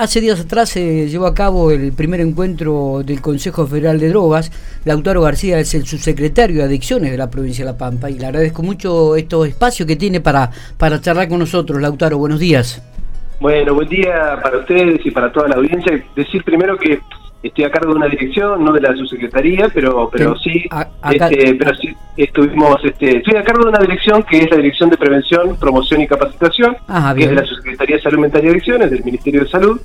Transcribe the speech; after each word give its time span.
hace 0.00 0.22
días 0.22 0.40
atrás 0.40 0.70
se 0.70 1.08
llevó 1.08 1.26
a 1.26 1.34
cabo 1.34 1.70
el 1.70 1.92
primer 1.92 2.20
encuentro 2.20 3.02
del 3.04 3.20
Consejo 3.20 3.66
Federal 3.66 4.00
de 4.00 4.08
Drogas. 4.08 4.50
Lautaro 4.86 5.20
García 5.20 5.58
es 5.58 5.74
el 5.74 5.84
subsecretario 5.84 6.56
de 6.56 6.62
Adicciones 6.62 7.10
de 7.10 7.18
la 7.18 7.30
provincia 7.30 7.66
de 7.66 7.72
La 7.72 7.76
Pampa 7.76 8.08
y 8.08 8.18
le 8.18 8.24
agradezco 8.24 8.62
mucho 8.62 9.14
estos 9.14 9.48
espacios 9.48 9.86
que 9.86 9.96
tiene 9.96 10.22
para, 10.22 10.50
para 10.78 11.02
charlar 11.02 11.28
con 11.28 11.38
nosotros. 11.38 11.82
Lautaro, 11.82 12.16
buenos 12.16 12.40
días. 12.40 12.82
Bueno, 13.40 13.74
buen 13.74 13.88
día 13.90 14.38
para 14.42 14.58
ustedes 14.58 15.04
y 15.04 15.10
para 15.10 15.30
toda 15.30 15.48
la 15.48 15.56
audiencia. 15.56 16.02
Decir 16.16 16.42
primero 16.44 16.78
que 16.78 16.98
estoy 17.42 17.64
a 17.64 17.70
cargo 17.70 17.92
de 17.92 17.98
una 17.98 18.08
dirección, 18.08 18.64
no 18.64 18.72
de 18.72 18.80
la 18.80 18.94
subsecretaría, 18.94 19.68
pero 19.72 20.10
pero 20.12 20.36
sí, 20.36 20.68
este, 21.10 21.54
pero 21.54 21.74
sí 21.74 21.94
estuvimos, 22.16 22.76
este, 22.84 23.18
estoy 23.18 23.36
a 23.36 23.44
cargo 23.44 23.64
de 23.64 23.70
una 23.70 23.78
dirección 23.78 24.22
que 24.24 24.38
es 24.38 24.50
la 24.50 24.58
Dirección 24.58 24.90
de 24.90 24.98
Prevención, 24.98 25.56
Promoción 25.56 26.00
y 26.02 26.06
Capacitación, 26.06 26.76
que 27.16 27.22
es 27.22 27.28
de 27.30 27.34
la 27.34 27.44
Subsecretaría 27.44 27.96
de 27.96 28.02
Salud 28.02 28.18
Mental 28.18 28.44
y 28.44 28.48
Adicciones, 28.48 28.90
del 28.90 29.04
Ministerio 29.04 29.44
de 29.44 29.48
Salud. 29.48 29.80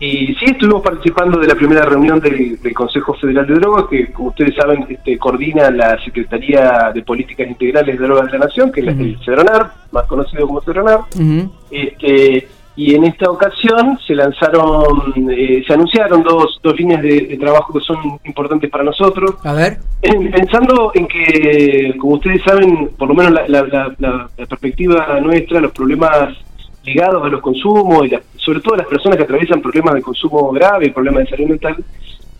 Y 0.00 0.34
sí, 0.34 0.46
estuvimos 0.46 0.82
participando 0.82 1.38
de 1.38 1.46
la 1.46 1.54
primera 1.54 1.82
reunión 1.82 2.20
del, 2.20 2.58
Consejo 2.74 3.14
Federal 3.14 3.46
de 3.46 3.54
Drogas, 3.54 3.86
que 3.88 4.12
como 4.12 4.28
ustedes 4.28 4.54
saben 4.54 4.84
este, 4.88 5.16
coordina 5.16 5.70
la 5.70 5.98
Secretaría 6.04 6.90
de 6.92 7.02
Políticas 7.02 7.48
Integrales 7.48 7.98
de 7.98 8.04
Drogas 8.04 8.26
de 8.26 8.38
la 8.38 8.44
Nación, 8.44 8.70
que 8.70 8.80
es 8.80 8.88
el 8.88 9.18
CEDRONAR, 9.24 9.72
más 9.92 10.06
conocido 10.06 10.46
como 10.46 10.60
CEDRONAR. 10.60 11.00
este, 11.70 12.48
y 12.76 12.94
en 12.94 13.04
esta 13.04 13.30
ocasión 13.30 13.98
se 14.04 14.14
lanzaron, 14.14 15.12
eh, 15.30 15.62
se 15.64 15.72
anunciaron 15.74 16.22
dos, 16.24 16.58
dos 16.62 16.76
líneas 16.76 17.02
de, 17.02 17.36
trabajo 17.38 17.72
que 17.72 17.80
son 17.80 18.18
importantes 18.24 18.68
para 18.68 18.82
nosotros. 18.82 19.36
A 19.44 19.52
ver. 19.52 19.78
Pensando 20.00 20.90
en 20.94 21.06
que, 21.06 21.94
como 21.98 22.14
ustedes 22.14 22.42
saben, 22.42 22.90
por 22.98 23.08
lo 23.08 23.14
menos 23.14 23.32
la, 23.48 24.28
perspectiva 24.36 25.20
nuestra, 25.20 25.60
los 25.60 25.72
problemas 25.72 26.36
ligados 26.84 27.24
a 27.24 27.28
los 27.28 27.40
consumos, 27.40 28.06
y 28.06 28.38
sobre 28.38 28.60
todo 28.60 28.76
las 28.76 28.86
personas 28.86 29.16
que 29.18 29.24
atraviesan 29.24 29.62
problemas 29.62 29.94
de 29.94 30.02
consumo 30.02 30.50
grave, 30.50 30.90
problemas 30.90 31.24
de 31.24 31.30
salud 31.30 31.50
mental, 31.50 31.76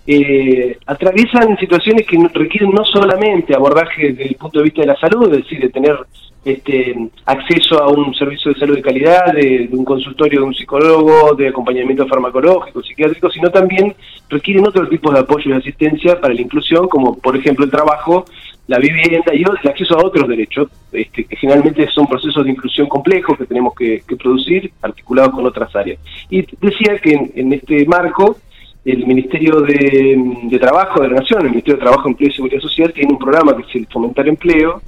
eh, 0.06 0.78
atraviesan 0.86 1.56
situaciones 1.58 2.06
que 2.06 2.18
requieren 2.32 2.70
no 2.70 2.84
solamente 2.84 3.54
abordaje 3.54 4.12
desde 4.12 4.28
el 4.28 4.34
punto 4.36 4.58
de 4.58 4.64
vista 4.64 4.82
de 4.82 4.88
la 4.88 4.96
salud, 4.96 5.32
es 5.32 5.44
decir, 5.44 5.60
de 5.60 5.70
tener 5.70 5.96
este, 6.44 6.94
acceso 7.24 7.82
a 7.82 7.88
un 7.88 8.14
servicio 8.14 8.52
de 8.52 8.58
salud 8.58 8.76
de 8.76 8.82
calidad, 8.82 9.32
de, 9.32 9.68
un 9.72 9.84
consultorio 9.84 10.40
de 10.40 10.46
un 10.46 10.54
psicólogo, 10.54 11.34
de 11.34 11.48
acompañamiento 11.48 12.06
farmacológico, 12.06 12.82
psiquiátrico, 12.82 13.30
sino 13.30 13.50
también 13.50 13.94
requieren 14.28 14.66
otro 14.66 14.86
tipo 14.88 15.10
de 15.10 15.20
apoyo 15.20 15.50
y 15.50 15.52
asistencia 15.54 16.20
para 16.20 16.34
la 16.34 16.42
inclusión, 16.42 16.86
como 16.88 17.16
por 17.16 17.36
ejemplo 17.36 17.64
el 17.64 17.70
trabajo, 17.70 18.26
la 18.66 18.78
vivienda 18.78 19.34
y 19.34 19.42
el 19.42 19.68
acceso 19.68 19.98
a 19.98 20.04
otros 20.04 20.28
derechos, 20.28 20.68
este, 20.92 21.24
que 21.24 21.36
generalmente 21.36 21.86
son 21.90 22.06
procesos 22.06 22.44
de 22.44 22.50
inclusión 22.50 22.88
complejos 22.88 23.36
que 23.36 23.44
tenemos 23.46 23.74
que, 23.74 24.02
producir, 24.18 24.72
articulados 24.80 25.34
con 25.34 25.46
otras 25.46 25.74
áreas. 25.76 25.98
Y 26.30 26.46
decía 26.60 26.98
que 26.98 27.30
en, 27.34 27.52
este 27.52 27.84
marco, 27.86 28.38
el 28.84 29.06
Ministerio 29.06 29.60
de, 29.60 30.58
Trabajo 30.60 31.02
de 31.02 31.08
la 31.08 31.20
Nación, 31.20 31.42
el 31.42 31.50
Ministerio 31.50 31.76
de 31.76 31.82
Trabajo, 31.82 32.08
Empleo 32.08 32.30
y 32.30 32.34
Seguridad 32.34 32.60
Social, 32.60 32.92
tiene 32.92 33.12
un 33.12 33.18
programa 33.18 33.56
que 33.56 33.62
es 33.62 33.74
el 33.76 33.86
Fomentar 33.86 34.28
Empleo, 34.28 34.82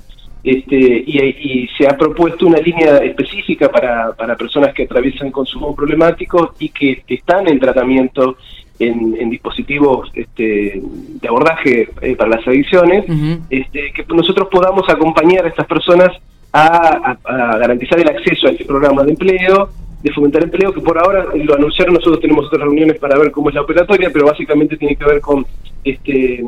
este, 0.45 0.77
y, 0.77 1.69
se 1.77 1.89
ha 1.89 1.97
propuesto 1.97 2.47
una 2.47 2.59
línea 2.59 2.99
específica 2.99 3.69
para, 3.69 4.13
para 4.13 4.37
personas 4.37 4.73
que 4.75 4.85
atraviesan 4.85 5.33
consumo 5.33 5.75
problemático 5.75 6.55
y 6.59 6.69
que 6.69 7.03
están 7.09 7.49
en 7.49 7.59
tratamiento 7.59 8.37
en, 8.79 9.31
dispositivos 9.31 10.11
este, 10.15 10.81
de 10.83 11.29
abordaje 11.29 11.89
eh, 12.01 12.17
para 12.17 12.31
las 12.31 12.47
adicciones, 12.47 13.05
este, 13.51 13.93
que 13.93 14.05
nosotros 14.15 14.49
podamos 14.51 14.89
acompañar 14.89 15.45
a 15.47 15.49
estas 15.49 15.67
personas 15.67 16.11
a, 16.53 17.17
garantizar 17.59 18.01
el 18.01 18.09
acceso 18.09 18.47
a 18.47 18.51
este 18.51 18.65
programa 18.65 19.03
de 19.03 19.11
empleo, 19.11 19.69
de 20.07 20.15
fomentar 20.15 20.43
empleo, 20.43 20.73
que 20.73 20.81
por 20.81 20.99
ahora 20.99 21.27
lo 21.35 21.55
anunciaron, 21.55 21.95
nosotros 21.95 22.21
tenemos 22.21 22.47
otras 22.47 22.63
reuniones 22.63 22.99
para 22.99 23.19
ver 23.19 23.31
cómo 23.31 23.49
es 23.49 23.55
la 23.55 23.63
operatoria, 23.63 24.11
pero 24.13 24.27
básicamente 24.27 24.77
tiene 24.77 24.97
que 24.97 25.05
ver 25.05 25.21
con 25.21 25.45
este 25.85 26.45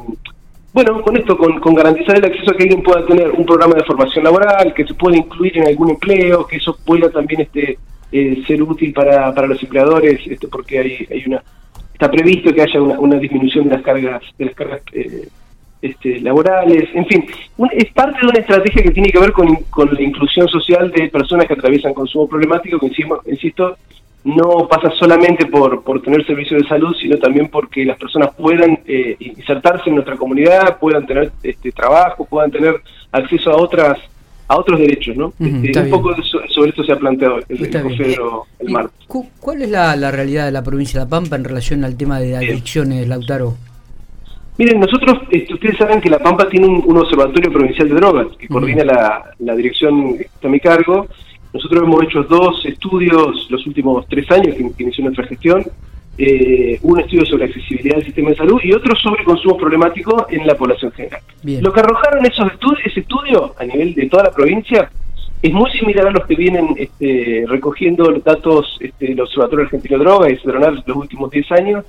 bueno, 0.73 1.03
con 1.03 1.17
esto, 1.17 1.37
con, 1.37 1.75
garantizar 1.75 2.17
el 2.17 2.25
acceso 2.27 2.53
a 2.53 2.57
que 2.57 2.63
alguien 2.63 2.83
pueda 2.83 3.05
tener 3.05 3.31
un 3.31 3.45
programa 3.45 3.75
de 3.75 3.85
formación 3.85 4.23
laboral, 4.23 4.73
que 4.75 4.87
se 4.87 4.95
pueda 4.95 5.17
incluir 5.17 5.59
en 5.59 5.67
algún 5.67 5.91
empleo, 5.91 6.47
que 6.47 6.59
eso 6.59 6.77
pueda 6.85 7.11
también 7.11 7.41
este 7.41 7.79
eh, 8.13 8.43
ser 8.47 8.63
útil 8.63 8.93
para, 8.93 9.35
para 9.35 9.49
los 9.49 9.61
empleadores, 9.63 10.21
este, 10.27 10.47
porque 10.47 10.79
hay, 10.79 11.07
hay 11.11 11.25
una 11.27 11.43
está 11.93 12.09
previsto 12.09 12.55
que 12.55 12.63
haya 12.63 12.81
una, 12.81 13.19
disminución 13.19 13.65
de 13.65 13.75
las 13.75 13.83
cargas 13.83 14.23
de 14.39 14.45
las 14.45 14.55
cargas 14.55 14.83
eh, 14.93 15.27
este, 15.81 16.21
laborales, 16.21 16.89
en 16.95 17.07
fin, 17.07 17.27
es 17.73 17.93
parte 17.93 18.19
de 18.21 18.27
una 18.27 18.41
estrategia 18.41 18.83
que 18.83 18.91
tiene 18.91 19.11
que 19.11 19.19
ver 19.19 19.33
con, 19.33 19.55
con 19.71 19.93
la 19.93 20.03
inclusión 20.03 20.49
social 20.49 20.91
de 20.91 21.09
personas 21.09 21.47
que 21.47 21.55
atraviesan 21.55 21.95
consumo 21.95 22.29
problemático, 22.29 22.79
que 22.79 22.91
insisto, 23.27 23.77
no 24.25 24.69
pasa 24.69 24.91
solamente 24.99 25.47
por, 25.47 25.83
por 25.83 26.03
tener 26.03 26.27
servicios 26.27 26.63
de 26.63 26.69
salud, 26.69 26.95
sino 27.01 27.17
también 27.19 27.49
porque 27.49 27.85
las 27.85 27.99
personas 27.99 28.31
puedan 28.37 28.81
eh, 28.87 29.17
insertarse 29.21 29.89
en 29.89 29.95
nuestra 29.95 30.17
comunidad, 30.17 30.79
puedan 30.79 31.07
tener 31.07 31.33
este 31.43 31.73
trabajo, 31.73 32.27
puedan 32.27 32.51
tener 32.51 32.75
acceso 33.13 33.51
a 33.51 33.57
otras 33.57 33.99
a 34.51 34.57
otros 34.57 34.81
derechos, 34.81 35.15
¿no? 35.15 35.35
Este, 35.39 35.79
un 35.79 35.91
poco 35.91 36.17
sobre 36.49 36.71
esto 36.71 36.83
se 36.83 36.93
ha 36.93 36.97
planteado 36.97 37.37
el, 37.51 37.65
el, 38.61 38.71
martes. 38.71 39.07
¿Cuál 39.41 39.61
es 39.61 39.69
la, 39.69 39.95
la, 39.95 40.11
realidad 40.11 40.47
de 40.47 40.53
la 40.53 40.63
provincia 40.63 40.99
de 40.99 41.05
La 41.05 41.11
Pampa 41.11 41.37
en 41.37 41.45
relación 41.45 41.85
al 41.85 41.99
tema 41.99 42.19
de 42.19 42.35
adicciones, 42.35 43.07
Lautaro? 43.07 43.57
Miren, 44.59 44.81
nosotros, 44.81 45.23
este, 45.31 45.55
ustedes 45.55 45.79
saben 45.79 46.01
que 46.01 46.11
La 46.11 46.19
Pampa 46.19 46.49
tiene 46.49 46.67
un, 46.67 46.97
observatorio 46.97 47.53
provincial 47.53 47.89
de 47.89 47.95
drogas 47.95 48.27
que 48.37 48.49
coordina 48.49 48.85
la, 48.85 49.35
la 49.39 49.55
dirección 49.55 50.19
que 50.19 50.25
está 50.25 50.49
a 50.49 50.51
mi 50.51 50.61
cargo 50.61 51.07
nosotros 51.53 51.83
hemos 51.83 52.03
hecho 52.05 52.23
dos 52.25 52.65
estudios 52.67 53.47
los 53.51 53.67
últimos 53.67 54.07
tres 54.09 54.31
años 54.31 54.55
que, 54.55 54.83
inició 54.83 55.05
nuestra 55.05 55.27
gestión. 55.27 55.65
Eh, 56.21 56.81
un 56.83 56.99
estudio 56.99 57.25
sobre 57.25 57.45
accesibilidad 57.45 57.95
del 57.95 58.07
sistema 58.07 58.31
de 58.31 58.37
salud 58.37 58.61
y 58.65 58.73
otro 58.73 58.95
sobre 58.97 59.23
consumo 59.23 59.57
problemático 59.57 60.27
en 60.29 60.47
la 60.49 60.57
población 60.57 60.91
general. 60.91 61.21
Lo 61.45 61.73
que 61.73 61.81
arrojaron 61.81 62.27
esos 62.27 62.53
estudios, 62.53 62.81
ese 62.85 63.01
estudio 63.01 63.55
a 63.57 63.65
nivel 63.65 63.95
de 63.95 64.09
toda 64.09 64.25
la 64.25 64.31
provincia 64.33 64.91
es 65.41 65.53
muy 65.53 65.71
similar 65.71 66.09
a 66.09 66.11
los 66.11 66.27
que 66.27 66.35
vienen 66.35 66.75
este, 66.77 67.45
recogiendo 67.47 68.11
los 68.11 68.25
datos 68.25 68.79
este, 68.81 69.13
el 69.13 69.21
Observatorio 69.21 69.67
Argentino 69.67 69.97
de 69.97 70.05
Drogas 70.05 70.33
y 70.33 70.49
los 70.87 70.97
últimos 70.97 71.31
10 71.31 71.53
años, 71.53 71.85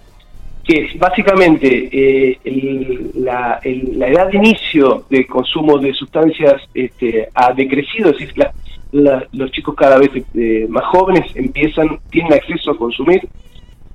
que 0.70 0.86
es 0.86 1.00
básicamente 1.00 1.90
eh, 1.92 3.10
la, 3.16 3.60
edad 3.64 4.28
de 4.30 4.38
inicio 4.38 5.04
de 5.10 5.26
consumo 5.26 5.80
de 5.80 5.92
sustancias 5.96 6.62
este, 6.76 7.28
ha 7.34 7.52
decrecido, 7.54 8.12
es 8.12 8.20
decir, 8.20 8.46
la, 8.92 9.26
los 9.32 9.52
chicos 9.52 9.74
cada 9.74 9.98
vez 9.98 10.12
eh, 10.36 10.68
más 10.70 10.86
jóvenes 10.86 11.26
empiezan, 11.34 12.00
tienen 12.12 12.34
acceso 12.34 12.70
a 12.70 12.78
consumir. 12.78 13.28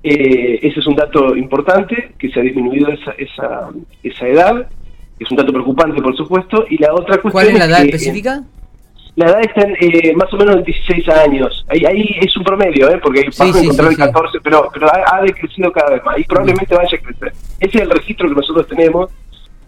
Eh, 0.03 0.59
ese 0.63 0.81
es 0.81 0.87
un 0.89 0.97
dato 0.97 1.37
importante, 1.37 2.13
que 2.19 2.29
se 2.31 2.41
ha 2.41 2.43
disminuido 2.43 2.89
esa, 2.89 3.13
esa, 3.19 3.71
esa 4.03 4.27
edad, 4.27 4.69
es 5.21 5.31
un 5.31 5.37
dato 5.37 5.53
preocupante, 5.53 6.03
por 6.03 6.17
supuesto. 6.17 6.65
Y 6.69 6.79
la 6.79 6.93
otra 6.93 7.21
cuestión. 7.21 7.31
¿Cuál 7.31 7.49
es 7.51 7.59
la 7.59 7.67
edad 7.67 7.85
específica? 7.85 8.43
La 9.17 9.27
edad 9.27 9.41
está 9.43 9.63
en 9.63 9.77
eh, 9.79 10.13
más 10.17 10.33
o 10.33 10.37
menos 10.37 10.57
en 10.57 10.65
16 10.65 11.09
años. 11.09 11.65
Ahí, 11.69 11.85
ahí 11.85 12.17
es 12.21 12.37
un 12.37 12.43
promedio, 12.43 12.91
¿eh? 12.91 12.99
porque 13.01 13.23
sí, 13.31 13.53
sí, 13.53 13.65
encontrar 13.65 13.91
el 13.93 13.97
14, 13.97 14.39
pero, 14.43 14.69
pero 14.73 14.89
ha, 14.93 15.23
decrecido 15.23 15.71
cada 15.71 15.91
vez 15.91 16.05
más 16.05 16.19
y 16.19 16.25
probablemente 16.25 16.75
vaya 16.75 16.99
a 16.99 17.01
crecer. 17.01 17.33
Ese 17.61 17.79
es 17.79 17.83
el 17.83 17.91
registro 17.91 18.29
que 18.29 18.35
nosotros 18.35 18.67
tenemos, 18.67 19.11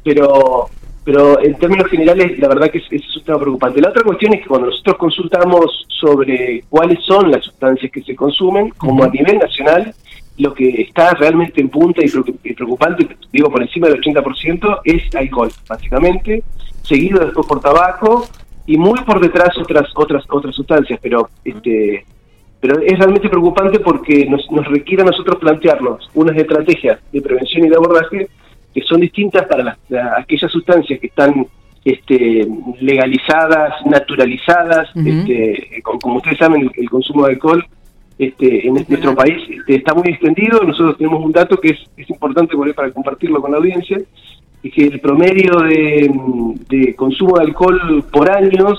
pero 0.02 0.68
pero 1.04 1.40
en 1.40 1.54
términos 1.54 1.88
generales 1.88 2.36
la 2.40 2.48
verdad 2.48 2.68
que 2.68 2.78
es, 2.78 2.84
es, 2.90 3.16
un 3.16 3.22
tema 3.22 3.38
preocupante. 3.38 3.80
La 3.80 3.90
otra 3.90 4.02
cuestión 4.02 4.34
es 4.34 4.40
que 4.40 4.48
cuando 4.48 4.66
nosotros 4.66 4.96
consultamos 4.96 5.86
sobre 6.00 6.64
cuáles 6.68 7.04
son 7.04 7.30
las 7.30 7.44
sustancias 7.44 7.92
que 7.92 8.02
se 8.02 8.16
consumen, 8.16 8.70
como 8.70 9.04
a 9.04 9.08
nivel 9.08 9.38
nacional, 9.38 9.94
lo 10.38 10.52
que 10.52 10.82
está 10.82 11.14
realmente 11.14 11.60
en 11.60 11.68
punta 11.68 12.02
y 12.04 12.52
preocupante, 12.52 13.06
digo 13.32 13.48
por 13.48 13.62
encima 13.62 13.88
del 13.88 14.00
80%, 14.00 14.80
es 14.82 15.14
alcohol, 15.14 15.52
básicamente, 15.68 16.42
seguido 16.82 17.24
después 17.24 17.46
por 17.46 17.60
tabaco 17.60 18.26
y 18.66 18.76
muy 18.76 19.00
por 19.00 19.20
detrás 19.20 19.56
otras 19.58 19.88
otras 19.94 20.24
otras 20.28 20.54
sustancias, 20.54 20.98
pero 21.02 21.28
este 21.44 22.04
pero 22.60 22.80
es 22.80 22.98
realmente 22.98 23.28
preocupante 23.28 23.78
porque 23.80 24.26
nos, 24.26 24.50
nos 24.50 24.66
requiere 24.66 25.02
a 25.02 25.06
nosotros 25.06 25.36
plantearnos 25.38 26.08
unas 26.14 26.36
estrategias 26.36 26.98
de 27.12 27.20
prevención 27.20 27.66
y 27.66 27.68
de 27.68 27.76
abordaje 27.76 28.28
que 28.74 28.82
son 28.82 29.00
distintas 29.00 29.46
para 29.46 29.62
las, 29.62 29.78
aquellas 30.18 30.50
sustancias 30.50 30.98
que 30.98 31.06
están 31.06 31.46
este, 31.86 32.46
legalizadas, 32.80 33.74
naturalizadas, 33.86 34.88
este, 34.96 35.80
como, 35.82 36.16
ustedes 36.16 36.38
saben, 36.38 36.68
el, 36.76 36.90
consumo 36.90 37.26
de 37.26 37.34
alcohol 37.34 37.64
este, 38.18 38.66
en 38.66 38.74
nuestro 38.74 39.14
país 39.14 39.36
este, 39.48 39.76
está 39.76 39.94
muy 39.94 40.08
extendido. 40.08 40.60
Nosotros 40.64 40.98
tenemos 40.98 41.24
un 41.24 41.30
dato 41.30 41.58
que 41.58 41.70
es, 41.70 41.78
es 41.96 42.10
importante 42.10 42.56
para 42.74 42.90
compartirlo 42.90 43.40
con 43.40 43.52
la 43.52 43.58
audiencia, 43.58 43.98
y 44.66 44.70
que 44.70 44.84
el 44.86 44.98
promedio 44.98 45.58
de, 45.60 46.94
consumo 46.96 47.36
de 47.36 47.44
alcohol 47.44 48.04
por 48.10 48.28
año 48.28 48.76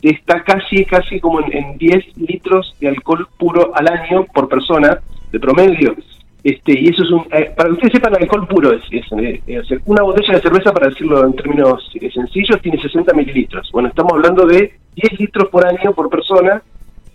está 0.00 0.44
casi 0.44 0.84
casi 0.84 1.18
como 1.18 1.40
en, 1.40 1.52
en, 1.52 1.78
10 1.78 2.18
litros 2.18 2.76
de 2.78 2.88
alcohol 2.88 3.26
puro 3.36 3.72
al 3.74 3.88
año 3.88 4.26
por 4.32 4.48
persona, 4.48 5.00
de 5.32 5.40
promedio. 5.40 5.96
Este, 6.44 6.78
y 6.78 6.88
eso 6.88 7.02
es 7.02 7.10
un, 7.10 7.22
eh, 7.32 7.50
para 7.56 7.68
que 7.68 7.72
ustedes 7.72 7.94
sepan, 7.94 8.14
alcohol 8.14 8.46
puro 8.46 8.72
es, 8.74 8.82
eh, 8.92 9.40
una 9.86 10.02
botella 10.02 10.34
de 10.34 10.40
cerveza, 10.40 10.72
para 10.72 10.88
decirlo 10.88 11.26
en 11.26 11.32
términos 11.32 11.90
sencillos, 12.12 12.60
tiene 12.62 12.80
60 12.80 13.12
mililitros. 13.12 13.68
Bueno, 13.72 13.88
estamos 13.88 14.12
hablando 14.12 14.46
de 14.46 14.72
10 14.94 15.18
litros 15.18 15.48
por 15.48 15.66
año 15.66 15.92
por 15.94 16.08
persona 16.10 16.62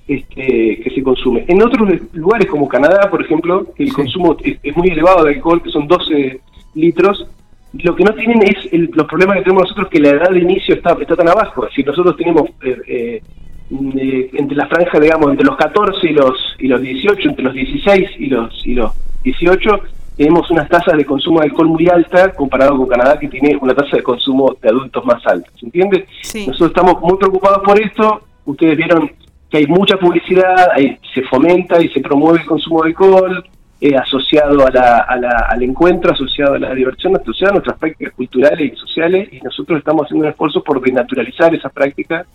este, 0.10 0.82
que 0.84 0.92
se 0.94 1.02
consume. 1.04 1.46
En 1.48 1.62
otros 1.62 1.88
lugares 2.12 2.50
como 2.50 2.68
Canadá, 2.68 3.10
por 3.10 3.24
ejemplo, 3.24 3.68
el 3.78 3.94
consumo 3.94 4.36
es, 4.44 4.76
muy 4.76 4.90
elevado 4.90 5.24
de 5.24 5.36
alcohol, 5.36 5.64
que 5.64 5.70
son 5.70 5.88
12 5.88 6.42
litros, 6.76 7.26
lo 7.74 7.96
que 7.96 8.04
no 8.04 8.14
tienen 8.14 8.42
es 8.44 8.72
los 8.72 9.08
problemas 9.08 9.38
que 9.38 9.44
tenemos 9.44 9.64
nosotros, 9.64 9.90
que 9.90 10.00
la 10.00 10.10
edad 10.10 10.30
de 10.32 10.40
inicio 10.40 10.76
está, 10.76 10.98
está 11.00 11.16
tan 11.16 11.30
abajo. 11.30 11.66
Es 11.66 11.72
decir, 11.72 11.86
nosotros 11.86 12.18
tenemos 12.18 12.50
eh, 12.64 13.22
eh, 13.72 14.30
entre 14.34 14.58
la 14.58 14.68
franja, 14.68 15.00
digamos, 15.00 15.30
entre 15.30 15.46
los 15.46 15.56
14 15.56 16.10
y 16.10 16.14
los, 16.14 16.56
y 16.58 16.68
los 16.68 16.82
18, 16.82 17.30
entre 17.30 17.44
los 17.46 17.54
16 17.54 18.10
y 18.18 18.26
los, 18.28 18.66
y 18.66 18.74
los 18.74 18.92
18, 19.24 19.70
tenemos 20.18 20.50
unas 20.50 20.68
tasas 20.68 20.98
de 20.98 21.06
consumo 21.06 21.40
de 21.40 21.46
alcohol 21.46 21.68
muy 21.68 21.88
alta 21.88 22.32
comparado 22.32 22.76
con 22.76 22.88
Canadá 22.88 23.20
que 23.20 23.28
tiene 23.28 23.56
una 23.62 23.76
tasa 23.76 23.98
de 23.98 24.04
consumo 24.04 24.56
de 24.62 24.70
adultos 24.70 25.06
más 25.06 25.26
alta. 25.28 25.50
¿Se 25.58 25.66
entiende? 25.66 26.08
Nosotros 26.48 26.72
estamos 26.72 27.00
muy 27.02 27.18
preocupados 27.18 27.60
por 27.64 27.80
esto. 27.80 28.22
Ustedes 28.46 28.76
vieron 28.76 29.12
que 29.50 29.58
hay 29.60 29.68
mucha 29.68 29.98
publicidad, 29.98 30.70
se 31.14 31.22
fomenta 31.24 31.82
y 31.82 31.90
se 31.90 32.02
promueve 32.02 32.40
el 32.40 32.46
consumo 32.46 32.84
de 32.84 32.90
alcohol 32.90 33.44
eh, 33.82 33.96
asociado 33.96 34.68
a 34.68 34.72
la, 34.72 35.48
al 35.50 35.64
encuentro, 35.64 36.12
asociado 36.12 36.56
a 36.56 36.60
la 36.60 36.76
diversión, 36.76 37.16
asociado 37.16 37.52
a 37.52 37.54
nuestras 37.56 37.78
prácticas 37.78 38.14
culturales 38.14 38.74
y 38.74 38.76
sociales 38.76 39.30
y 39.32 39.40
nosotros 39.40 39.80
estamos 39.80 40.04
haciendo 40.04 40.26
un 40.26 40.32
esfuerzo 40.32 40.62
por 40.62 40.82
denaturalizar 40.82 41.56
esas 41.56 41.72
prácticas. 41.72 42.28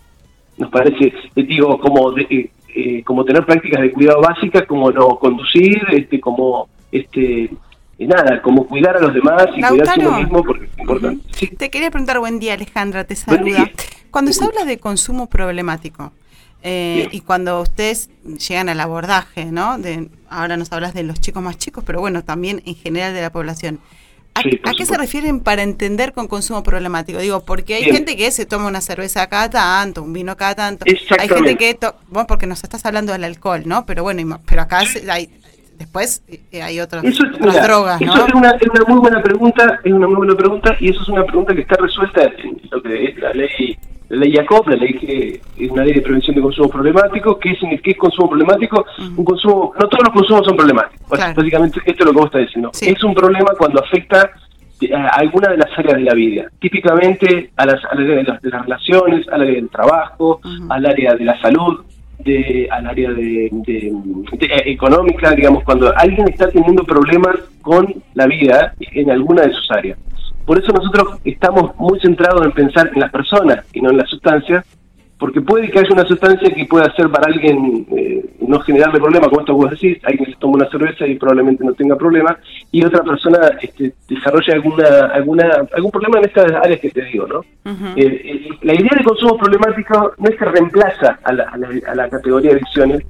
Nos 0.57 0.71
parece, 0.71 1.13
digo, 1.35 1.77
como 1.77 2.17
eh, 2.17 2.49
eh, 2.75 3.03
como 3.03 3.23
tener 3.23 3.45
prácticas 3.45 3.81
de 3.81 3.91
cuidado 3.91 4.21
básicas, 4.21 4.63
como 4.63 4.91
no 4.91 5.19
conducir, 5.19 5.81
este, 5.91 6.19
como 6.19 6.67
este 6.91 7.49
y 7.97 8.07
nada, 8.07 8.41
como 8.41 8.65
cuidar 8.67 8.97
a 8.97 8.99
los 8.99 9.13
demás 9.13 9.45
y 9.55 9.61
cuidarse 9.61 10.01
a 10.01 10.07
uno 10.09 10.17
mismo 10.17 10.43
porque 10.43 10.65
es 10.65 10.79
importante. 10.79 11.23
Te 11.57 11.69
quería 11.69 11.91
preguntar, 11.91 12.19
buen 12.19 12.39
día 12.39 12.55
Alejandra, 12.55 13.03
te 13.05 13.15
saluda. 13.15 13.69
Cuando 14.11 14.33
se 14.33 14.43
habla 14.43 14.65
de 14.65 14.79
consumo 14.79 15.27
problemático 15.27 16.11
eh, 16.67 17.09
y 17.11 17.21
cuando 17.21 17.61
ustedes 17.61 18.09
llegan 18.49 18.69
al 18.69 18.79
abordaje, 18.79 19.45
¿no? 19.45 19.77
De, 19.77 20.09
ahora 20.29 20.57
nos 20.57 20.71
hablas 20.71 20.95
de 20.95 21.03
los 21.03 21.21
chicos 21.21 21.43
más 21.43 21.59
chicos, 21.59 21.83
pero 21.85 21.99
bueno, 21.99 22.23
también 22.23 22.63
en 22.65 22.73
general 22.73 23.13
de 23.13 23.21
la 23.21 23.31
población. 23.31 23.79
¿A, 24.33 24.41
qué 24.41 24.85
se 24.85 24.97
refieren 24.97 25.41
para 25.41 25.61
entender 25.61 26.11
con 26.11 26.27
consumo 26.27 26.63
problemático? 26.63 27.19
Digo, 27.19 27.45
porque 27.45 27.75
hay 27.75 27.83
gente 27.83 28.17
que 28.17 28.31
se 28.31 28.47
toma 28.47 28.67
una 28.67 28.81
cerveza 28.81 29.27
cada 29.27 29.47
tanto, 29.47 30.01
un 30.01 30.11
vino 30.11 30.35
cada 30.35 30.55
tanto. 30.55 30.85
Hay 31.19 31.29
gente 31.29 31.55
que, 31.55 31.77
bueno, 32.09 32.25
porque 32.25 32.47
nos 32.47 32.63
estás 32.63 32.83
hablando 32.83 33.13
del 33.13 33.25
alcohol, 33.25 33.61
¿no? 33.65 33.85
Pero 33.85 34.01
bueno, 34.01 34.41
pero 34.47 34.63
acá 34.63 34.81
hay, 35.07 35.29
después 35.77 36.23
eh, 36.27 36.63
hay 36.63 36.79
otras, 36.79 37.03
drogas, 37.03 38.01
¿no? 38.01 38.11
Eso 38.11 38.27
es 38.27 38.33
una, 38.33 38.49
es 38.59 38.67
una 38.67 38.85
muy 38.87 38.99
buena 39.01 39.21
pregunta, 39.21 39.79
es 39.83 39.93
una 39.93 40.07
muy 40.07 40.15
buena 40.15 40.35
pregunta 40.35 40.75
y 40.79 40.89
eso 40.89 41.03
es 41.03 41.09
una 41.09 41.25
pregunta 41.25 41.53
que 41.53 41.61
está 41.61 41.75
resuelta 41.75 42.23
en 42.23 42.59
lo 42.71 42.81
que 42.81 43.05
es 43.05 43.17
la 43.19 43.33
ley 43.33 43.77
la 44.15 44.25
ley 44.25 44.33
Jacob, 44.33 44.67
la 44.67 44.75
ley 44.75 44.93
que 44.93 45.41
es 45.57 45.71
una 45.71 45.83
ley 45.83 45.93
de 45.93 46.01
prevención 46.01 46.35
de 46.35 46.41
consumo 46.41 46.69
problemático, 46.69 47.37
¿qué 47.39 47.51
es, 47.51 47.59
qué 47.81 47.91
es 47.91 47.97
consumo 47.97 48.29
problemático? 48.29 48.85
Un 49.17 49.25
consumo, 49.25 49.73
no 49.79 49.87
todos 49.87 50.03
los 50.05 50.13
consumos 50.13 50.45
son 50.45 50.55
problemáticos, 50.55 51.19
básicamente 51.35 51.79
esto 51.85 52.03
es 52.03 52.05
lo 52.05 52.11
que 52.11 52.17
vos 52.17 52.25
estás 52.25 52.41
diciendo. 52.41 52.71
Es 52.81 53.03
un 53.03 53.13
problema 53.13 53.51
cuando 53.57 53.83
afecta 53.83 54.31
a 54.93 55.07
alguna 55.19 55.49
de 55.49 55.57
las 55.57 55.69
áreas 55.77 55.97
de 55.97 56.03
la 56.03 56.13
vida, 56.13 56.49
típicamente 56.59 57.51
a 57.55 57.65
las, 57.65 57.83
al 57.85 57.99
área 57.99 58.15
de 58.15 58.23
las, 58.23 58.41
relaciones, 58.41 59.27
al 59.29 59.41
área 59.41 59.55
del 59.55 59.69
trabajo, 59.69 60.39
al 60.69 60.85
área 60.85 61.15
de 61.15 61.25
la 61.25 61.39
salud, 61.41 61.85
de, 62.19 62.67
al 62.71 62.87
área 62.87 63.11
de, 63.11 63.51
económica, 64.65 65.31
digamos, 65.31 65.63
cuando 65.63 65.93
alguien 65.97 66.27
está 66.27 66.49
teniendo 66.49 66.83
problemas 66.83 67.35
con 67.61 67.93
la 68.13 68.25
vida 68.27 68.73
en 68.79 69.11
alguna 69.11 69.43
de 69.43 69.53
sus 69.53 69.71
áreas. 69.71 69.97
Por 70.45 70.59
eso 70.59 70.71
nosotros 70.71 71.19
estamos 71.23 71.75
muy 71.77 71.99
centrados 71.99 72.45
en 72.45 72.51
pensar 72.51 72.91
en 72.93 72.99
las 72.99 73.11
personas 73.11 73.65
y 73.73 73.81
no 73.81 73.89
en 73.89 73.97
las 73.97 74.09
sustancias, 74.09 74.65
porque 75.17 75.41
puede 75.41 75.69
que 75.69 75.79
haya 75.79 75.89
una 75.91 76.05
sustancia 76.05 76.49
que 76.53 76.65
pueda 76.65 76.93
ser 76.93 77.09
para 77.09 77.27
alguien 77.27 77.85
eh, 77.95 78.25
no 78.41 78.59
generarle 78.59 78.99
problema, 78.99 79.27
como 79.27 79.41
esto 79.41 79.53
vos 79.53 79.71
decís, 79.71 79.97
alguien 80.03 80.29
se 80.29 80.39
toma 80.39 80.55
una 80.55 80.69
cerveza 80.69 81.07
y 81.07 81.15
probablemente 81.15 81.63
no 81.63 81.73
tenga 81.73 81.95
problema, 81.95 82.37
y 82.71 82.83
otra 82.83 83.01
persona 83.01 83.39
este, 83.61 83.93
desarrolla 84.09 84.53
alguna, 84.53 84.87
alguna, 85.13 85.49
algún 85.73 85.91
problema 85.91 86.19
en 86.19 86.25
estas 86.25 86.51
áreas 86.51 86.79
que 86.79 86.89
te 86.89 87.05
digo, 87.05 87.27
¿no? 87.27 87.41
Eh, 87.95 88.05
eh, 88.05 88.49
la 88.61 88.73
idea 88.73 88.91
de 88.97 89.03
consumo 89.03 89.37
problemático 89.37 90.13
no 90.17 90.29
es 90.29 90.35
que 90.35 90.45
reemplaza 90.45 91.19
a 91.23 91.33
la, 91.33 91.43
a 91.43 91.95
la, 91.95 92.09
categoría 92.09 92.51
de 92.51 92.57
adicciones, 92.57 93.03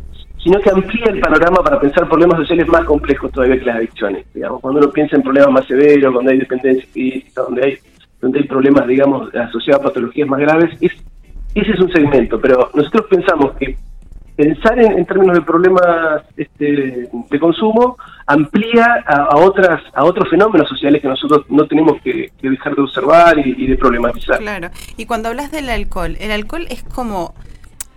sino 0.45 0.59
que 0.59 0.69
amplía 0.69 1.05
el 1.07 1.19
panorama 1.19 1.57
para 1.63 1.79
pensar 1.79 2.07
problemas 2.07 2.37
sociales 2.37 2.67
más 2.67 2.85
complejos 2.85 3.31
todavía 3.31 3.57
que 3.57 3.65
las 3.65 3.77
adicciones. 3.77 4.27
Digamos, 4.31 4.61
cuando 4.61 4.79
uno 4.79 4.91
piensa 4.91 5.15
en 5.15 5.23
problemas 5.23 5.51
más 5.51 5.65
severos, 5.65 6.13
cuando 6.13 6.31
hay 6.31 6.37
dependencia 6.37 6.85
física, 6.93 7.41
donde 7.41 7.65
hay, 7.65 7.77
donde 8.21 8.39
hay 8.39 8.45
problemas, 8.45 8.85
digamos, 8.85 9.33
asociados 9.33 9.81
a 9.81 9.87
patologías 9.87 10.29
más 10.29 10.39
graves, 10.39 10.69
es 10.81 10.91
ese 11.55 11.71
es 11.71 11.79
un 11.79 11.91
segmento, 11.91 12.39
pero 12.39 12.69
nosotros 12.75 13.07
pensamos 13.09 13.53
que 13.53 13.75
pensar 14.35 14.77
en, 14.77 15.03
términos 15.05 15.37
de 15.37 15.41
problemas 15.41 16.21
este, 16.37 17.09
de 17.31 17.39
consumo 17.39 17.97
amplía 18.27 19.03
a, 19.07 19.37
otras 19.37 19.81
a 19.95 20.03
otros 20.03 20.29
fenómenos 20.29 20.69
sociales 20.69 21.01
que 21.01 21.07
nosotros 21.07 21.45
no 21.49 21.65
tenemos 21.65 21.99
que, 22.03 22.29
dejar 22.39 22.75
de 22.75 22.83
observar 22.83 23.39
y, 23.39 23.65
de 23.65 23.77
problematizar. 23.77 24.37
Claro. 24.37 24.69
Y 24.95 25.07
cuando 25.07 25.29
hablas 25.29 25.51
del 25.51 25.69
alcohol, 25.69 26.17
el 26.19 26.29
alcohol 26.29 26.67
es 26.69 26.83
como 26.83 27.33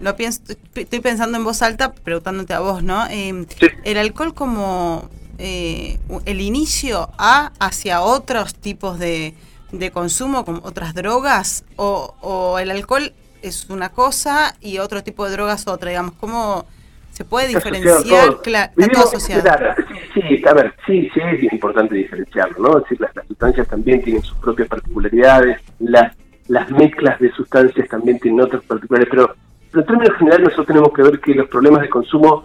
lo 0.01 0.17
pienso, 0.17 0.43
estoy 0.75 1.01
pensando 1.01 1.39
en 1.39 1.45
voz 1.45 1.63
alta, 1.63 1.93
preguntándote 1.93 2.55
a 2.55 2.61
vos, 2.61 2.83
¿no? 2.83 3.07
Eh, 3.11 3.47
el 3.85 3.99
alcohol 3.99 4.35
como 4.35 5.09
eh, 5.39 5.99
el 6.25 6.41
inicio 6.41 7.11
a 7.19 7.53
hacia 7.59 8.03
otros 8.03 8.55
tipos 8.55 8.99
de, 8.99 9.35
de 9.73 9.91
consumo, 9.91 10.45
como 10.45 10.61
otras 10.65 10.95
drogas, 10.95 11.65
o, 11.77 12.15
o 12.21 12.59
el 12.59 12.71
alcohol 12.71 13.13
es 13.43 13.69
una 13.71 13.91
cosa 13.91 14.55
y 14.61 14.79
otro 14.79 15.03
tipo 15.03 15.25
de 15.27 15.33
drogas 15.33 15.67
otra, 15.69 15.91
digamos, 15.91 16.15
¿cómo 16.15 16.67
se 17.11 17.25
puede 17.25 17.49
diferenciar? 17.49 18.39
Claro, 18.43 19.75
sí, 20.15 20.43
a 20.47 20.55
ver, 20.55 20.75
sí, 20.87 21.11
sí 21.13 21.21
es 21.21 21.53
importante 21.53 21.95
diferenciarlo, 21.95 22.59
¿no? 22.59 22.79
Es 22.79 22.85
decir, 22.85 23.01
las, 23.01 23.27
sustancias 23.27 23.69
también 23.69 24.03
tienen 24.03 24.23
sus 24.23 24.37
propias 24.39 24.69
particularidades, 24.69 25.61
las, 25.81 26.17
las 26.49 26.71
mezclas 26.71 27.19
de 27.19 27.31
sustancias 27.33 27.89
también 27.89 28.19
tienen 28.19 28.41
otras 28.41 28.63
particularidades, 28.65 29.11
pero, 29.11 29.48
pero 29.71 29.83
en 29.83 29.87
términos 29.87 30.17
generales 30.19 30.45
nosotros 30.45 30.67
tenemos 30.67 30.93
que 30.93 31.03
ver 31.03 31.21
que 31.21 31.35
los 31.35 31.49
problemas 31.49 31.83
de 31.83 31.89
consumo 31.89 32.45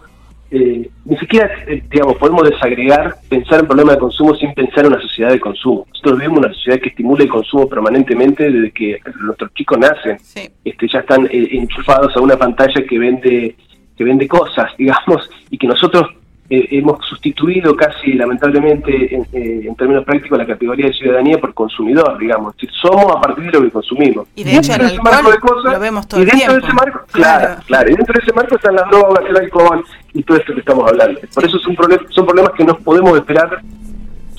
eh, 0.55 0.87
ni 1.05 1.17
siquiera, 1.17 1.49
eh, 1.65 1.81
digamos, 1.89 2.15
podemos 2.17 2.47
desagregar, 2.47 3.15
pensar 3.27 3.61
en 3.61 3.65
problemas 3.65 3.95
de 3.95 4.01
consumo 4.01 4.35
sin 4.35 4.53
pensar 4.53 4.85
en 4.85 4.93
una 4.93 5.01
sociedad 5.01 5.31
de 5.31 5.39
consumo. 5.39 5.87
Nosotros 5.89 6.19
vivimos 6.19 6.45
una 6.45 6.53
sociedad 6.53 6.79
que 6.79 6.89
estimula 6.89 7.23
el 7.23 7.29
consumo 7.29 7.67
permanentemente 7.67 8.51
desde 8.51 8.71
que 8.71 8.99
nuestros 9.19 9.51
chicos 9.55 9.79
nacen. 9.79 10.17
Este, 10.63 10.87
ya 10.87 10.99
están 10.99 11.25
eh, 11.25 11.47
enchufados 11.53 12.15
a 12.15 12.21
una 12.21 12.37
pantalla 12.37 12.85
que 12.87 12.99
vende 12.99 13.55
que 13.97 14.03
vende 14.03 14.27
cosas, 14.27 14.71
digamos, 14.77 15.27
y 15.49 15.57
que 15.57 15.65
nosotros 15.65 16.05
eh, 16.49 16.67
hemos 16.71 17.05
sustituido 17.07 17.73
casi 17.75 18.13
lamentablemente 18.13 19.15
en, 19.15 19.25
eh, 19.31 19.73
términos 19.77 20.03
prácticos 20.03 20.37
la 20.37 20.45
categoría 20.45 20.87
de 20.87 20.93
ciudadanía 20.93 21.37
por 21.37 21.53
consumidor, 21.53 22.17
digamos. 22.17 22.53
somos 22.81 23.05
a 23.15 23.21
partir 23.21 23.45
de 23.45 23.51
lo 23.51 23.61
que 23.61 23.71
consumimos. 23.71 24.27
Y 24.35 24.43
de 24.43 24.57
hecho, 24.57 24.73
el 24.73 24.81
alcohol 24.81 25.63
lo 25.63 25.79
vemos 25.79 26.07
todo 26.07 26.21
y 26.21 26.25
dentro 26.25 26.53
De 26.53 26.59
ese 26.59 26.73
marco, 26.73 27.01
claro, 27.11 27.61
claro, 27.65 27.89
y 27.89 27.95
dentro 27.95 28.13
de 28.13 28.19
ese 28.19 28.33
marco 28.33 28.55
están 28.55 28.75
las 28.75 28.89
drogas, 28.89 29.23
el 29.27 29.37
alcohol 29.37 29.85
y 30.13 30.23
todo 30.23 30.37
esto 30.37 30.53
que 30.53 30.59
estamos 30.59 30.89
hablando. 30.89 31.19
Por 31.33 31.45
eso 31.45 31.59
son, 31.59 31.75
son 32.09 32.25
problemas 32.25 32.51
que 32.53 32.65
no 32.65 32.77
podemos 32.77 33.17
esperar 33.17 33.61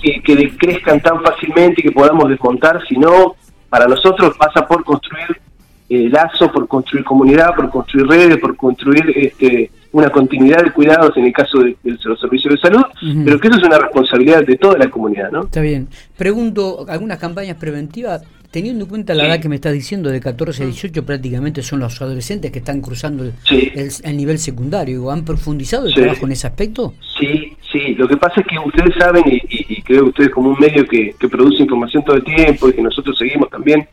que, 0.02 0.22
que 0.22 0.36
decrezcan 0.36 1.00
tan 1.00 1.22
fácilmente 1.22 1.80
y 1.80 1.84
que 1.84 1.92
podamos 1.92 2.28
desmontar, 2.28 2.80
sino 2.86 3.34
para 3.70 3.86
nosotros 3.86 4.36
pasa 4.36 4.66
por 4.66 4.84
construir 4.84 5.40
eh, 5.88 6.08
lazo, 6.08 6.50
por 6.50 6.66
construir 6.66 7.04
comunidad, 7.04 7.54
por 7.54 7.70
construir 7.70 8.06
redes, 8.06 8.38
por 8.38 8.56
construir 8.56 9.04
este, 9.16 9.70
una 9.92 10.10
continuidad 10.10 10.64
de 10.64 10.72
cuidados 10.72 11.16
en 11.16 11.26
el 11.26 11.32
caso 11.32 11.58
de, 11.58 11.76
los 11.82 12.18
servicios 12.18 12.54
de 12.54 12.60
salud, 12.60 12.82
pero 13.24 13.38
que 13.38 13.48
eso 13.48 13.58
es 13.58 13.64
una 13.64 13.78
responsabilidad 13.78 14.44
de 14.44 14.56
toda 14.56 14.76
la 14.78 14.90
comunidad, 14.90 15.30
¿no? 15.30 15.44
Está 15.44 15.60
bien. 15.60 15.88
Pregunto, 16.16 16.84
¿algunas 16.88 17.18
campañas 17.18 17.56
preventivas? 17.58 18.22
Teniendo 18.50 18.84
en 18.84 18.88
cuenta 18.88 19.14
la 19.14 19.26
edad 19.26 19.40
que 19.40 19.48
me 19.48 19.56
estás 19.56 19.72
diciendo, 19.72 20.10
de 20.10 20.20
14 20.20 20.62
a 20.62 20.66
18 20.66 21.04
prácticamente 21.04 21.60
son 21.60 21.80
los 21.80 22.00
adolescentes 22.00 22.52
que 22.52 22.60
están 22.60 22.80
cruzando 22.80 23.24
el, 23.50 24.16
nivel 24.16 24.38
secundario. 24.38 25.10
¿Han 25.10 25.24
profundizado 25.24 25.86
el 25.86 25.94
trabajo 25.94 26.24
en 26.26 26.32
ese 26.32 26.46
aspecto? 26.46 26.94
Sí, 27.18 27.56
sí. 27.72 27.94
Lo 27.96 28.06
que 28.06 28.16
pasa 28.16 28.40
es 28.40 28.46
que 28.46 28.56
ustedes 28.58 28.94
saben, 28.96 29.24
y, 29.26 29.82
creo 29.82 30.04
que 30.04 30.08
ustedes 30.10 30.30
como 30.30 30.50
un 30.50 30.58
medio 30.58 30.86
que, 30.86 31.14
que 31.18 31.28
produce 31.28 31.62
información 31.62 32.04
todo 32.04 32.16
el 32.16 32.24
tiempo 32.24 32.68
y 32.68 32.74
que 32.74 32.82
nosotros 32.82 33.18
seguimos 33.18 33.50
también, 33.50 33.88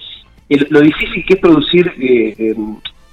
lo 0.69 0.81
difícil 0.81 1.25
que 1.25 1.35
es 1.35 1.39
producir 1.39 1.93
eh, 1.99 2.35
eh, 2.37 2.55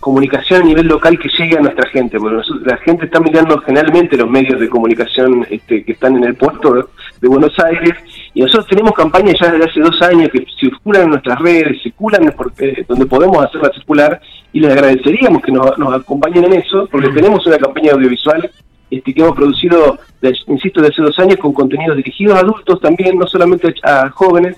comunicación 0.00 0.62
a 0.62 0.64
nivel 0.64 0.87
local 0.87 1.18
que 1.18 1.28
llegue 1.28 1.59
a 1.59 1.61
nuestra 1.61 1.88
gente, 1.90 2.18
porque 2.18 2.42
la 2.64 2.76
gente 2.78 3.07
está 3.07 3.21
mirando 3.21 3.59
generalmente 3.59 4.16
los 4.16 4.30
medios 4.30 4.61
de 4.61 4.68
comunicación 4.68 5.47
este, 5.50 5.85
que 5.85 5.92
están 5.92 6.16
en 6.16 6.25
el 6.25 6.35
puerto 6.35 6.88
de 7.21 7.28
Buenos 7.28 7.52
Aires, 7.59 7.95
y 8.33 8.42
nosotros 8.42 8.68
tenemos 8.68 8.92
campañas 8.92 9.37
ya 9.40 9.50
desde 9.50 9.71
hace 9.71 9.80
dos 9.80 10.00
años 10.02 10.30
que 10.30 10.47
circulan 10.59 11.02
en 11.02 11.11
nuestras 11.11 11.38
redes, 11.40 11.83
circulan 11.83 12.33
eh, 12.59 12.85
donde 12.88 13.07
podemos 13.07 13.45
hacerlas 13.45 13.75
circular, 13.75 14.21
y 14.52 14.61
les 14.61 14.71
agradeceríamos 14.71 15.42
que 15.42 15.52
nos, 15.52 15.66
acompañen 15.92 16.45
en 16.45 16.54
eso, 16.54 16.88
porque 16.90 17.09
tenemos 17.09 17.45
una 17.47 17.59
campaña 17.59 17.92
audiovisual 17.92 18.50
este, 18.90 19.12
que 19.12 19.21
hemos 19.21 19.37
producido, 19.37 19.99
insisto, 20.47 20.80
desde 20.80 20.95
hace 20.95 21.02
dos 21.02 21.18
años 21.18 21.37
con 21.38 21.52
contenidos 21.52 21.97
dirigidos 21.97 22.37
a 22.37 22.40
adultos 22.40 22.80
también, 22.80 23.18
no 23.18 23.26
solamente 23.26 23.75
a 23.83 24.09
jóvenes, 24.11 24.57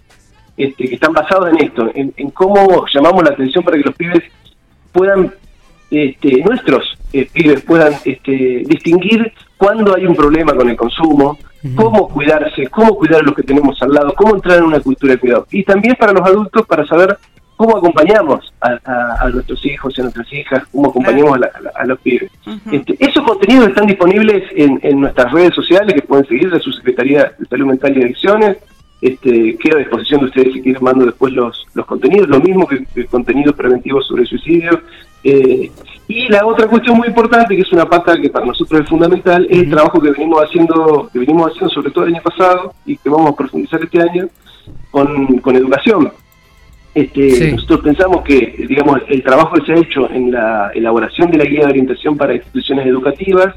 este, 0.61 0.89
que 0.89 0.95
están 0.95 1.13
basados 1.13 1.49
en 1.51 1.65
esto, 1.65 1.91
en, 1.95 2.31
cómo 2.31 2.85
llamamos 2.93 3.25
la 3.25 3.31
atención 3.31 3.65
para 3.65 3.77
que 3.79 3.85
los 3.85 3.95
pibes 3.95 4.23
puedan 4.93 5.33
este, 5.91 6.43
nuestros 6.45 6.97
eh, 7.13 7.29
pibes 7.33 7.63
puedan 7.63 7.95
este, 8.05 8.63
distinguir 8.67 9.33
cuándo 9.57 9.97
hay 9.97 10.07
un 10.07 10.15
problema 10.15 10.55
con 10.55 10.69
el 10.69 10.77
consumo, 10.77 11.37
cómo 11.75 12.09
cuidarse, 12.09 12.69
cómo 12.69 12.95
cuidar 12.95 13.21
a 13.21 13.25
los 13.25 13.35
que 13.35 13.43
tenemos 13.43 13.81
al 13.83 13.93
lado, 13.93 14.15
cómo 14.15 14.35
entrar 14.35 14.59
en 14.59 14.65
una 14.65 14.81
cultura 14.81 15.15
de 15.15 15.19
cuidado. 15.19 15.47
Y 15.51 15.65
también 15.65 15.97
para 15.99 16.13
los 16.13 16.27
adultos 16.27 16.67
para 16.67 16.87
saber 16.87 17.19
cómo 17.57 17.77
acompañamos 17.77 18.55
a, 18.63 19.29
nuestros 19.31 19.65
hijos 19.67 19.93
y 19.97 20.01
a 20.01 20.05
nuestras 20.05 20.33
hijas, 20.33 20.63
cómo 20.73 20.89
acompañamos 20.89 21.39
a, 21.75 21.85
los 21.85 22.01
pibes. 22.01 22.31
Este, 22.73 22.97
esos 22.99 23.23
contenidos 23.23 23.69
están 23.69 23.87
disponibles 23.87 24.45
en, 24.55 25.01
nuestras 25.01 25.31
redes 25.33 25.55
sociales 25.55 25.93
que 25.95 26.03
pueden 26.03 26.27
seguir 26.27 26.51
de 26.51 26.61
su 26.61 26.73
Secretaría 26.73 27.35
de 27.39 27.47
Salud 27.47 27.67
Mental 27.67 27.97
y 27.99 28.03
Adicciones. 28.03 28.57
Este, 29.01 29.57
queda 29.57 29.77
a 29.77 29.79
disposición 29.79 30.21
de 30.21 30.27
ustedes 30.27 30.53
si 30.53 30.61
quieren 30.61 30.85
mando 30.85 31.07
después 31.07 31.33
los, 31.33 31.67
los 31.75 31.87
contenidos, 31.87 32.29
lo 32.29 32.41
mismo 32.41 32.67
que, 32.67 33.07
contenidos 33.07 33.55
preventivos 33.55 34.07
sobre 34.07 34.27
suicidio. 34.27 34.83
Eh, 35.25 35.71
y 36.09 36.29
la 36.29 36.45
otra 36.45 36.67
cuestión 36.67 36.99
muy 36.99 37.09
importante, 37.09 37.55
que 37.55 37.63
es 37.63 37.73
una 37.73 37.87
pata 37.87 38.21
que 38.21 38.31
para 38.31 38.45
nosotros 38.45 38.81
es 38.81 38.89
fundamental, 38.89 39.47
es 39.49 39.59
el 39.61 39.71
trabajo 39.71 40.01
que 40.01 40.11
venimos 40.11 40.43
haciendo, 40.43 41.09
que 41.13 41.19
venimos 41.19 41.51
haciendo 41.51 41.71
sobre 41.71 41.91
todo 41.91 42.05
el 42.05 42.15
año 42.15 42.23
pasado 42.23 42.75
y 42.85 42.97
que 42.97 43.09
vamos 43.09 43.33
a 43.33 43.37
profundizar 43.37 43.81
este 43.83 44.03
año 44.03 44.29
con, 44.91 45.39
con 45.39 45.57
educación. 45.57 46.13
Este, 46.95 47.53
Nosotros 47.53 47.81
pensamos 47.81 48.23
que, 48.25 48.67
digamos, 48.69 49.01
el 49.09 49.23
trabajo 49.23 49.55
que 49.55 49.67
se 49.67 49.73
ha 49.73 49.77
hecho 49.77 50.11
en 50.11 50.33
la 50.33 50.71
elaboración 50.75 51.31
de 51.31 51.39
la 51.39 51.45
guía 51.45 51.61
de 51.61 51.67
orientación 51.67 52.17
para 52.17 52.35
instituciones 52.35 52.87
educativas, 52.87 53.55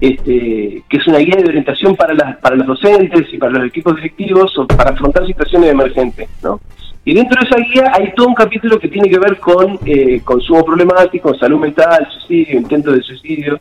este, 0.00 0.82
que 0.88 0.96
es 0.96 1.06
una 1.06 1.18
guía 1.18 1.36
de 1.36 1.48
orientación 1.48 1.96
para, 1.96 2.14
las, 2.14 2.36
para 2.38 2.56
los 2.56 2.66
docentes 2.66 3.32
y 3.32 3.38
para 3.38 3.52
los 3.52 3.68
equipos 3.68 3.96
directivos 3.96 4.56
o 4.58 4.66
para 4.66 4.90
afrontar 4.90 5.26
situaciones 5.26 5.70
emergentes, 5.70 6.28
¿no? 6.42 6.60
Y 7.04 7.14
dentro 7.14 7.40
de 7.40 7.46
esa 7.46 7.56
guía 7.56 7.92
hay 7.94 8.12
todo 8.14 8.26
un 8.26 8.34
capítulo 8.34 8.80
que 8.80 8.88
tiene 8.88 9.08
que 9.08 9.18
ver 9.18 9.38
con 9.38 9.78
eh, 9.86 10.20
consumo 10.24 10.64
problemático, 10.64 11.32
salud 11.36 11.60
mental, 11.60 12.06
suicidio, 12.10 12.58
intentos 12.58 12.96
de 12.96 13.02
suicidio. 13.02 13.60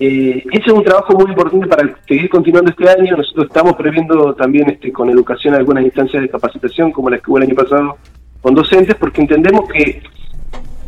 Eh, 0.00 0.42
ese 0.50 0.62
es 0.64 0.72
un 0.72 0.82
trabajo 0.82 1.12
muy 1.12 1.30
importante 1.30 1.66
para 1.66 1.94
seguir 2.06 2.30
continuando 2.30 2.70
este 2.70 2.88
año. 2.88 3.14
Nosotros 3.14 3.46
estamos 3.48 3.76
previendo 3.76 4.32
también 4.34 4.70
este, 4.70 4.90
con 4.90 5.10
educación 5.10 5.54
algunas 5.54 5.84
instancias 5.84 6.22
de 6.22 6.30
capacitación, 6.30 6.90
como 6.90 7.10
la 7.10 7.18
que 7.18 7.30
hubo 7.30 7.36
el 7.36 7.44
año 7.44 7.54
pasado, 7.54 7.98
con 8.40 8.54
docentes 8.54 8.96
porque 8.96 9.20
entendemos 9.20 9.68
que, 9.68 10.02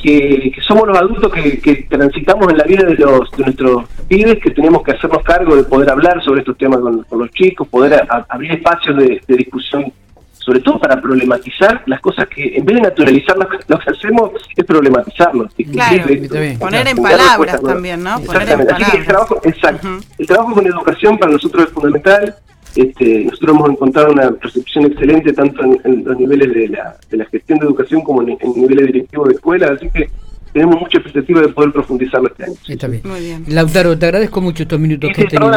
que, 0.02 0.52
somos 0.66 0.86
los 0.86 0.98
adultos 0.98 1.32
que, 1.32 1.86
transitamos 1.88 2.48
en 2.50 2.58
la 2.58 2.64
vida 2.64 2.84
de, 2.84 2.94
los, 2.94 3.30
de 3.32 3.44
nuestros 3.44 3.84
pibes, 4.08 4.38
que 4.42 4.50
tenemos 4.50 4.82
que 4.82 4.92
hacernos 4.92 5.22
cargo 5.22 5.56
de 5.56 5.64
poder 5.64 5.90
hablar 5.90 6.22
sobre 6.22 6.40
estos 6.40 6.56
temas 6.56 6.80
con, 6.80 7.04
los 7.10 7.30
chicos, 7.30 7.68
poder 7.68 8.06
abrir 8.28 8.52
espacios 8.52 8.96
de, 8.96 9.20
discusión 9.28 9.92
sobre 10.32 10.60
todo 10.60 10.80
para 10.80 11.00
problematizar 11.00 11.82
las 11.86 12.00
cosas 12.00 12.26
que 12.26 12.56
en 12.56 12.64
vez 12.64 12.76
de 12.76 12.82
naturalizar 12.82 13.36
lo, 13.36 13.46
que 13.46 13.90
hacemos 13.90 14.30
es 14.56 14.64
problematizarlos. 14.64 15.52
Claro, 15.70 16.06
poner 16.58 16.88
en 16.88 16.96
palabras 16.96 17.60
también, 17.62 18.02
¿no? 18.02 18.20
Poner 18.20 18.50
en 18.50 18.66
palabras. 18.66 18.94
el 18.94 19.04
trabajo, 19.04 19.40
exacto. 19.44 19.88
El 20.18 20.26
trabajo 20.26 20.54
con 20.54 20.66
educación 20.66 21.18
para 21.18 21.32
nosotros 21.32 21.66
es 21.66 21.70
fundamental. 21.70 22.34
Este, 22.76 23.24
nosotros 23.24 23.56
hemos 23.56 23.70
encontrado 23.70 24.12
una 24.12 24.30
percepción 24.30 24.86
excelente 24.86 25.32
tanto 25.32 25.62
en, 25.62 26.04
los 26.04 26.18
niveles 26.18 26.54
de 26.54 26.68
la, 26.68 26.96
de 27.10 27.16
la, 27.16 27.24
gestión 27.26 27.58
de 27.58 27.66
educación 27.66 28.02
como 28.02 28.22
en, 28.22 28.38
en 28.40 28.52
niveles 28.54 28.86
directivos 28.86 29.28
de 29.28 29.34
escuela, 29.34 29.72
así 29.72 29.90
que 29.90 30.08
tenemos 30.52 30.80
mucha 30.80 30.98
expectativa 30.98 31.40
de 31.40 31.48
poder 31.48 31.72
profundizarlo 31.72 32.28
este 32.28 32.44
año. 32.44 32.54
Está 32.68 32.88
bien. 32.88 33.02
Muy 33.04 33.20
bien. 33.20 33.44
Lautaro, 33.48 33.98
te 33.98 34.06
agradezco 34.06 34.40
mucho 34.40 34.62
estos 34.62 34.80
minutos 34.80 35.10
que 35.14 35.22
has 35.22 35.28
tenido. 35.28 35.52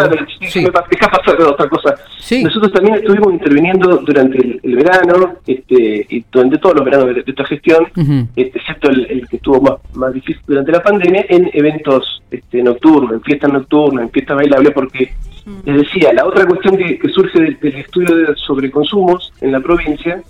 sí. 0.49 0.59
me 0.59 0.69
deja 0.89 1.07
pasar 1.11 1.41
otra 1.41 1.69
cosa. 1.69 1.95
Nosotros 2.41 2.71
también 2.71 2.95
estuvimos 2.95 3.33
interviniendo 3.33 3.97
durante 3.97 4.59
el, 4.63 4.75
verano, 4.75 5.35
este, 5.45 6.05
y 6.09 6.25
durante 6.31 6.57
todos 6.57 6.75
los 6.75 6.85
veranos 6.85 7.15
de, 7.15 7.23
esta 7.25 7.45
gestión, 7.45 7.87
este, 8.35 8.59
excepto 8.59 8.89
el, 8.89 9.27
que 9.27 9.37
estuvo 9.37 9.61
más, 9.61 9.73
más 9.93 10.13
difícil 10.13 10.41
durante 10.47 10.71
la 10.71 10.81
pandemia, 10.81 11.25
en 11.29 11.49
eventos 11.53 12.23
este, 12.31 12.63
nocturnos, 12.63 13.13
en 13.13 13.21
fiestas 13.21 13.51
nocturnas, 13.51 14.05
en 14.05 14.11
fiestas 14.11 14.37
bailables, 14.37 14.71
porque 14.73 15.13
les 15.65 15.77
decía, 15.77 16.13
la 16.13 16.25
otra 16.25 16.45
cuestión 16.45 16.77
que, 16.77 16.99
surge 17.09 17.39
del, 17.39 17.57
estudio 17.61 18.35
sobre 18.37 18.71
consumos 18.71 19.33
en 19.41 19.51
la 19.51 19.59
provincia, 19.59 20.21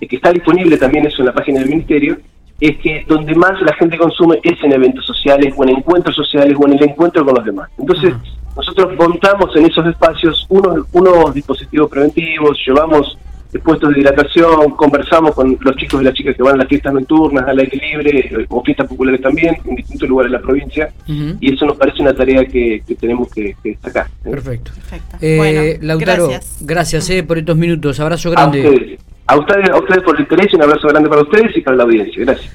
que 0.00 0.16
está 0.16 0.32
disponible 0.32 0.76
también 0.76 1.06
eso 1.06 1.22
en 1.22 1.26
la 1.26 1.34
página 1.34 1.60
del 1.60 1.70
Ministerio, 1.70 2.18
es 2.60 2.76
que 2.78 3.04
donde 3.06 3.34
más 3.34 3.60
la 3.62 3.74
gente 3.74 3.98
consume 3.98 4.40
es 4.42 4.62
en 4.62 4.72
eventos 4.72 5.04
sociales 5.04 5.54
o 5.56 5.62
en 5.64 5.70
encuentros 5.70 6.16
sociales 6.16 6.56
o 6.58 6.66
en 6.66 6.74
el 6.74 6.84
encuentro 6.84 7.24
con 7.24 7.34
los 7.34 7.44
demás. 7.44 7.68
Entonces, 7.78 8.14
nosotros 8.56 8.96
montamos 8.96 9.54
en 9.56 9.66
esos 9.66 9.86
espacios 9.86 10.46
unos, 10.48 10.86
unos 10.92 11.34
dispositivos 11.34 11.90
preventivos, 11.90 12.58
llevamos 12.66 13.18
puestos 13.58 13.94
de 13.94 14.00
hidratación, 14.00 14.70
conversamos 14.72 15.34
con 15.34 15.56
los 15.60 15.76
chicos 15.76 16.00
y 16.00 16.04
las 16.04 16.14
chicas 16.14 16.36
que 16.36 16.42
van 16.42 16.54
a 16.54 16.58
las 16.58 16.68
fiestas 16.68 16.92
nocturnas, 16.92 17.46
al 17.46 17.58
aire 17.58 17.76
libre, 17.76 18.46
o 18.48 18.62
fiestas 18.62 18.88
populares 18.88 19.20
también, 19.20 19.56
en 19.64 19.76
distintos 19.76 20.08
lugares 20.08 20.32
de 20.32 20.38
la 20.38 20.42
provincia, 20.42 20.92
y 21.06 21.54
eso 21.54 21.66
nos 21.66 21.76
parece 21.76 22.02
una 22.02 22.14
tarea 22.14 22.44
que, 22.44 22.82
tenemos 22.98 23.30
que, 23.32 23.54
destacar. 23.62 24.06
Perfecto. 24.22 24.72
Eh, 25.20 25.78
Lautaro, 25.80 26.28
gracias, 26.28 26.58
gracias 26.60 27.10
eh, 27.10 27.22
por 27.22 27.38
estos 27.38 27.56
minutos, 27.56 28.00
abrazo 28.00 28.30
grande. 28.30 28.98
A 29.28 29.36
ustedes, 29.36 29.70
a 29.70 29.78
ustedes, 29.78 30.02
por 30.04 30.14
el 30.14 30.22
interés 30.22 30.54
un 30.54 30.62
abrazo 30.62 30.88
grande 30.88 31.08
para 31.08 31.22
ustedes 31.22 31.56
y 31.56 31.60
para 31.60 31.76
la 31.76 31.82
audiencia. 31.82 32.24
Gracias. 32.24 32.54